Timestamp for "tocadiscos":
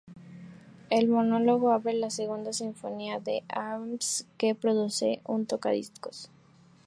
5.45-6.31